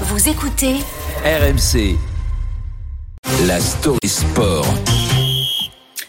Vous 0.00 0.28
écoutez 0.28 0.74
RMC. 1.24 1.96
La 3.46 3.60
story 3.60 4.08
sport. 4.08 4.66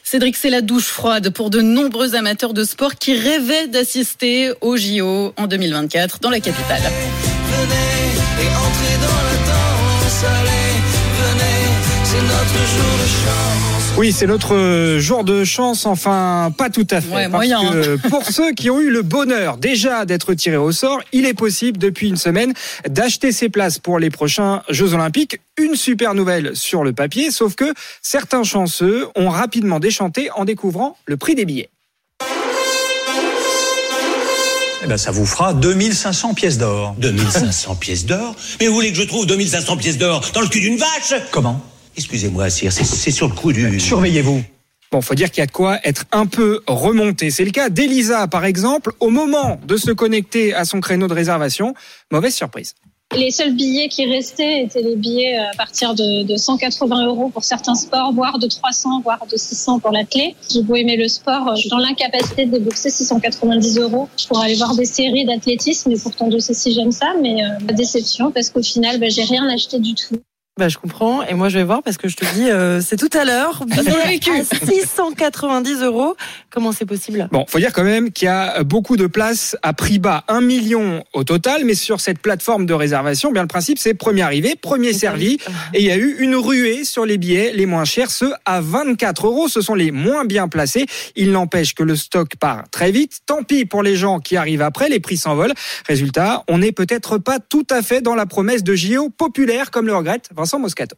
Cédric, 0.03 0.35
c'est 0.35 0.49
la 0.49 0.61
douche 0.61 0.87
froide 0.87 1.29
pour 1.29 1.51
de 1.51 1.61
nombreux 1.61 2.15
amateurs 2.15 2.55
de 2.55 2.63
sport 2.63 2.95
qui 2.95 3.15
rêvaient 3.15 3.67
d'assister 3.67 4.51
au 4.61 4.75
JO 4.75 5.33
en 5.37 5.45
2024 5.45 6.19
dans 6.19 6.31
la 6.31 6.39
capitale. 6.39 6.81
Venez 6.81 8.43
et 8.43 8.49
entrez 8.49 8.97
dans 9.01 9.21
la 9.23 9.37
danse, 9.45 10.23
allez, 10.23 10.81
venez, 11.21 11.61
c'est 12.03 12.21
notre 12.21 12.59
jour 12.73 12.97
de 12.97 13.07
chance. 13.07 13.64
Oui, 13.97 14.11
c'est 14.11 14.27
notre 14.27 14.97
jour 14.99 15.23
de 15.23 15.45
chance, 15.45 15.85
enfin 15.85 16.51
pas 16.57 16.69
tout 16.69 16.85
à 16.91 16.99
fait. 16.99 17.15
Ouais, 17.15 17.29
parce 17.29 17.31
moyen, 17.31 17.59
hein. 17.61 17.71
que 17.71 18.09
pour 18.09 18.25
ceux 18.25 18.51
qui 18.51 18.69
ont 18.69 18.81
eu 18.81 18.89
le 18.89 19.03
bonheur 19.03 19.55
déjà 19.55 20.03
d'être 20.03 20.33
tirés 20.33 20.57
au 20.57 20.73
sort, 20.73 20.99
il 21.13 21.25
est 21.25 21.33
possible 21.33 21.77
depuis 21.77 22.09
une 22.09 22.17
semaine 22.17 22.53
d'acheter 22.89 23.31
ses 23.31 23.47
places 23.47 23.79
pour 23.79 23.97
les 23.97 24.09
prochains 24.09 24.63
Jeux 24.69 24.93
Olympiques. 24.93 25.39
Une 25.57 25.75
super 25.75 26.13
nouvelle 26.13 26.57
sur 26.57 26.83
le 26.83 26.91
papier, 26.91 27.31
sauf 27.31 27.55
que 27.55 27.73
certains 28.01 28.43
chanceux 28.43 29.07
ont 29.15 29.29
rapidement 29.29 29.79
déchanté 29.79 30.29
en 30.35 30.43
découvrant 30.43 30.97
le 31.05 31.15
prix 31.15 31.35
des 31.35 31.45
billets. 31.45 31.69
Eh 34.83 34.87
ben, 34.87 34.97
ça 34.97 35.11
vous 35.11 35.25
fera 35.25 35.53
2500 35.53 36.33
pièces 36.33 36.57
d'or. 36.57 36.95
2500 36.97 37.75
pièces 37.75 38.05
d'or? 38.05 38.35
Mais 38.59 38.67
vous 38.67 38.73
voulez 38.73 38.91
que 38.91 38.97
je 38.97 39.03
trouve 39.03 39.25
2500 39.25 39.77
pièces 39.77 39.97
d'or 39.97 40.21
dans 40.33 40.41
le 40.41 40.47
cul 40.47 40.59
d'une 40.59 40.77
vache? 40.77 41.13
Comment? 41.31 41.61
Excusez-moi, 41.97 42.49
sire, 42.49 42.71
c'est- 42.71 42.83
c'est 42.83 43.11
sur 43.11 43.27
le 43.27 43.33
coup 43.35 43.53
du... 43.53 43.79
Surveillez-vous. 43.79 44.41
Bon, 44.91 45.01
faut 45.01 45.15
dire 45.15 45.29
qu'il 45.31 45.39
y 45.39 45.43
a 45.43 45.47
de 45.47 45.51
quoi 45.51 45.79
être 45.83 46.05
un 46.11 46.25
peu 46.25 46.61
remonté. 46.67 47.31
C'est 47.31 47.43
le 47.45 47.51
cas 47.51 47.69
d'Elisa, 47.69 48.27
par 48.27 48.45
exemple, 48.45 48.91
au 48.99 49.09
moment 49.09 49.59
de 49.65 49.77
se 49.77 49.91
connecter 49.91 50.53
à 50.53 50.63
son 50.63 50.79
créneau 50.79 51.07
de 51.07 51.13
réservation. 51.13 51.73
Mauvaise 52.11 52.35
surprise. 52.35 52.73
Les 53.15 53.29
seuls 53.29 53.53
billets 53.55 53.87
qui 53.87 54.05
restaient 54.05 54.63
étaient 54.63 54.81
les 54.81 54.95
billets 54.95 55.37
à 55.37 55.51
partir 55.57 55.93
de, 55.93 56.23
de 56.23 56.37
180 56.37 57.05
euros 57.07 57.29
pour 57.29 57.43
certains 57.43 57.75
sports, 57.75 58.11
voire 58.13 58.39
de 58.39 58.47
300, 58.47 59.01
voire 59.01 59.25
de 59.31 59.37
600 59.37 59.79
pour 59.79 59.91
l'athlète. 59.91 60.35
J'ai 60.51 60.63
beau 60.63 60.75
aimer 60.75 60.97
le 60.97 61.07
sport, 61.07 61.55
je 61.55 61.61
suis 61.61 61.69
dans 61.69 61.77
l'incapacité 61.77 62.45
de 62.45 62.51
débourser 62.51 62.89
690 62.89 63.77
euros 63.79 64.09
pour 64.27 64.39
aller 64.39 64.55
voir 64.55 64.75
des 64.75 64.85
séries 64.85 65.25
d'athlétisme. 65.25 65.91
Et 65.91 65.97
pourtant, 65.99 66.29
je 66.31 66.39
sais 66.39 66.53
si 66.55 66.73
j'aime 66.73 66.91
ça, 66.91 67.13
mais 67.21 67.43
euh, 67.43 67.73
déception 67.73 68.31
parce 68.31 68.49
qu'au 68.49 68.63
final, 68.63 68.99
bah, 68.99 69.07
j'ai 69.09 69.23
rien 69.23 69.47
acheté 69.49 69.79
du 69.79 69.93
tout. 69.93 70.15
Bah, 70.57 70.69
je 70.69 70.77
comprends. 70.77 71.21
Et 71.23 71.33
moi, 71.33 71.49
je 71.49 71.57
vais 71.57 71.65
voir 71.65 71.83
parce 71.83 71.97
que 71.97 72.07
je 72.07 72.15
te 72.15 72.23
dis, 72.33 72.49
euh, 72.49 72.79
c'est 72.79 72.95
tout 72.95 73.09
à 73.11 73.25
l'heure. 73.25 73.65
vécu. 74.07 74.29
À 74.31 74.43
690 74.45 75.81
euros. 75.81 76.15
Comment 76.49 76.71
c'est 76.71 76.85
possible? 76.85 77.27
Bon, 77.33 77.43
faut 77.45 77.59
dire 77.59 77.73
quand 77.73 77.83
même 77.83 78.09
qu'il 78.09 78.27
y 78.27 78.29
a 78.29 78.63
beaucoup 78.63 78.95
de 78.95 79.05
places 79.05 79.57
à 79.63 79.73
prix 79.73 79.99
bas, 79.99 80.23
un 80.29 80.39
million 80.39 81.03
au 81.11 81.25
total, 81.25 81.65
mais 81.65 81.73
sur 81.73 81.99
cette 81.99 82.19
plateforme 82.19 82.65
de 82.65 82.73
réservation, 82.73 83.33
bien 83.33 83.41
le 83.41 83.49
principe 83.49 83.77
c'est 83.79 83.93
premier 83.93 84.21
arrivé, 84.21 84.55
premier 84.55 84.93
servi, 84.93 85.39
et 85.73 85.81
il 85.81 85.85
y 85.85 85.91
a 85.91 85.97
eu 85.97 86.15
une 86.19 86.35
ruée 86.35 86.85
sur 86.85 87.05
les 87.05 87.17
billets 87.17 87.51
les 87.53 87.65
moins 87.65 87.83
chers, 87.83 88.09
ceux 88.09 88.31
à 88.45 88.61
24 88.61 89.27
euros, 89.27 89.49
ce 89.49 89.59
sont 89.59 89.75
les 89.75 89.91
moins 89.91 90.23
bien 90.23 90.47
placés. 90.47 90.85
Il 91.17 91.31
n'empêche 91.31 91.75
que 91.75 91.83
le 91.83 91.97
stock 91.97 92.37
part 92.37 92.63
très 92.71 92.91
vite. 92.91 93.19
Tant 93.25 93.43
pis 93.43 93.65
pour 93.65 93.83
les 93.83 93.97
gens 93.97 94.19
qui 94.19 94.37
arrivent 94.37 94.61
après, 94.61 94.87
les 94.87 95.01
prix 95.01 95.17
s'envolent. 95.17 95.53
Résultat, 95.85 96.45
on 96.47 96.59
n'est 96.59 96.71
peut-être 96.71 97.17
pas 97.17 97.39
tout 97.39 97.67
à 97.69 97.81
fait 97.81 98.01
dans 98.01 98.15
la 98.15 98.25
promesse 98.25 98.63
de 98.63 98.73
JO 98.73 99.09
populaire, 99.09 99.69
comme 99.71 99.87
le 99.87 99.95
regrette 99.95 100.29
Vincent 100.45 100.59
Moscato. 100.59 100.95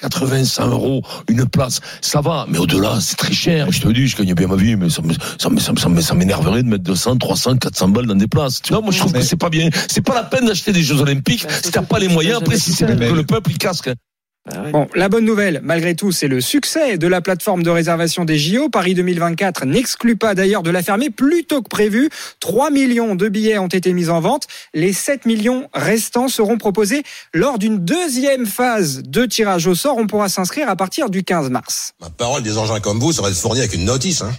80, 0.00 0.44
100 0.44 0.68
euros, 0.70 1.02
une 1.28 1.46
place, 1.48 1.80
ça 2.00 2.20
va, 2.20 2.46
mais 2.48 2.58
au-delà, 2.58 2.98
c'est 3.00 3.14
très 3.14 3.32
cher. 3.32 3.70
Je 3.70 3.80
te 3.80 3.86
dis, 3.88 4.08
je 4.08 4.16
gagne 4.16 4.34
bien 4.34 4.48
ma 4.48 4.56
vie, 4.56 4.74
mais 4.74 4.90
ça 4.90 5.00
me- 5.02 5.14
ça 5.38 5.48
me- 5.48 5.60
ça 5.60 5.88
me- 5.88 6.00
ça 6.00 6.14
m'énerverait 6.14 6.64
de 6.64 6.68
mettre 6.68 6.82
200, 6.82 7.16
300, 7.16 7.56
400 7.58 7.88
balles 7.90 8.06
dans 8.06 8.16
des 8.16 8.26
places. 8.26 8.60
Tu 8.60 8.72
vois, 8.72 8.82
moi, 8.82 8.90
je 8.90 8.98
trouve 8.98 9.12
que 9.12 9.20
c'est 9.22 9.36
pas 9.36 9.50
bien. 9.50 9.70
C'est 9.88 10.00
pas 10.02 10.14
la 10.16 10.24
peine 10.24 10.46
d'acheter 10.46 10.72
des 10.72 10.82
Jeux 10.82 11.00
Olympiques 11.00 11.44
Bah, 11.46 11.54
si 11.62 11.70
t'as 11.70 11.82
pas 11.82 12.00
les 12.00 12.08
moyens. 12.08 12.38
Après, 12.42 12.58
si 12.58 12.72
c'est 12.72 12.86
que 12.86 12.92
le 13.14 13.22
peuple, 13.24 13.52
il 13.52 13.58
casque. 13.58 13.88
Bah. 14.46 14.70
Bon, 14.70 14.86
la 14.94 15.08
bonne 15.08 15.24
nouvelle, 15.24 15.60
malgré 15.62 15.94
tout, 15.94 16.12
c'est 16.12 16.28
le 16.28 16.42
succès 16.42 16.98
de 16.98 17.06
la 17.06 17.22
plateforme 17.22 17.62
de 17.62 17.70
réservation 17.70 18.26
des 18.26 18.38
JO. 18.38 18.68
Paris 18.68 18.94
2024 18.94 19.64
n'exclut 19.64 20.16
pas 20.16 20.34
d'ailleurs 20.34 20.62
de 20.62 20.70
la 20.70 20.82
fermer 20.82 21.08
plus 21.08 21.44
tôt 21.44 21.62
que 21.62 21.68
prévu. 21.68 22.10
3 22.40 22.70
millions 22.70 23.14
de 23.14 23.28
billets 23.28 23.56
ont 23.56 23.68
été 23.68 23.94
mis 23.94 24.10
en 24.10 24.20
vente. 24.20 24.46
Les 24.74 24.92
7 24.92 25.24
millions 25.24 25.68
restants 25.72 26.28
seront 26.28 26.58
proposés 26.58 27.04
lors 27.32 27.58
d'une 27.58 27.78
deuxième 27.78 28.44
phase 28.44 29.02
de 29.02 29.24
tirage 29.24 29.66
au 29.66 29.74
sort. 29.74 29.96
On 29.96 30.06
pourra 30.06 30.28
s'inscrire 30.28 30.68
à 30.68 30.76
partir 30.76 31.08
du 31.08 31.24
15 31.24 31.48
mars. 31.48 31.94
Ma 32.00 32.10
parole, 32.10 32.42
des 32.42 32.58
engins 32.58 32.80
comme 32.80 32.98
vous 32.98 33.12
seraient 33.12 33.32
fournis 33.32 33.60
avec 33.60 33.72
une 33.72 33.86
notice. 33.86 34.20
Hein. 34.20 34.32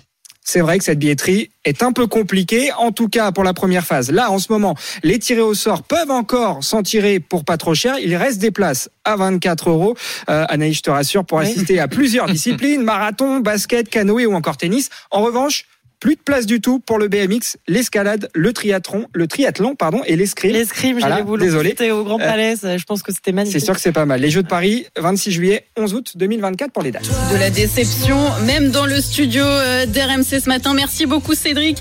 C'est 0.48 0.62
vrai 0.62 0.78
que 0.78 0.84
cette 0.84 1.00
billetterie 1.00 1.50
est 1.64 1.82
un 1.82 1.92
peu 1.92 2.06
compliquée, 2.06 2.72
en 2.78 2.92
tout 2.92 3.10
cas 3.10 3.32
pour 3.32 3.44
la 3.44 3.54
première 3.56 3.84
phase. 3.84 4.12
Là, 4.12 4.30
en 4.30 4.38
ce 4.38 4.52
moment, 4.52 4.76
les 5.02 5.18
tirés 5.18 5.42
au 5.42 5.56
sort 5.56 5.82
peuvent 5.82 6.12
encore 6.12 6.64
s'en 6.64 6.84
tirer 6.84 7.20
pour 7.20 7.44
pas 7.44 7.58
trop 7.58 7.74
cher. 7.74 7.96
Il 8.00 8.16
reste 8.16 8.38
des 8.38 8.52
places 8.52 8.88
à 9.06 9.16
24 9.16 9.72
euros. 9.72 9.98
Euh, 10.30 10.46
Anaïs, 10.48 10.78
je 10.78 10.82
te 10.84 10.92
rassure, 10.92 11.26
pour 11.26 11.40
Oui. 11.40 11.46
assister 11.46 11.80
à 11.80 11.88
plusieurs 11.88 12.28
disciplines, 12.32 12.84
marathon, 12.84 13.40
basket, 13.40 13.90
canoë 13.90 14.28
ou 14.28 14.36
encore 14.36 14.56
tennis. 14.58 14.90
En 15.10 15.24
revanche, 15.24 15.66
plus 16.00 16.16
de 16.16 16.22
place 16.22 16.46
du 16.46 16.62
tout 16.62 16.80
pour 16.80 16.98
le 17.00 17.08
BMX, 17.08 17.58
l'escalade, 17.68 18.30
le 18.34 18.54
triathlon, 18.54 19.08
le 19.14 19.28
triathlon, 19.28 19.76
pardon, 19.76 20.02
et 20.06 20.16
l'escrime. 20.16 20.54
L'escrime, 20.54 21.00
Voilà, 21.00 21.16
j'allais 21.16 21.28
vous 21.28 21.38
désolé. 21.38 21.70
C'était 21.70 21.92
au 21.92 22.04
Grand 22.04 22.20
Euh, 22.20 22.26
Palais. 22.26 22.56
Je 22.56 22.84
pense 22.84 23.02
que 23.04 23.12
c'était 23.12 23.32
magnifique. 23.32 23.60
C'est 23.60 23.66
sûr 23.66 23.74
que 23.76 23.82
c'est 23.82 23.92
pas 23.92 24.06
mal. 24.06 24.22
Les 24.22 24.30
Jeux 24.30 24.44
de 24.44 24.48
Paris, 24.48 24.86
26 24.98 25.32
juillet, 25.32 25.66
11 25.78 25.94
août 25.94 26.12
2024 26.16 26.72
pour 26.72 26.84
les 26.84 26.92
dates. 26.92 27.04
De 27.32 27.38
la 27.38 27.50
déception, 27.50 28.18
même 28.46 28.70
dans 28.72 28.86
le 28.86 29.02
studio 29.02 29.44
euh, 29.44 29.86
d'RMC 29.86 30.40
ce 30.44 30.48
matin. 30.50 30.74
Merci 30.74 31.06
beaucoup 31.06 31.34
Cédric. 31.34 31.74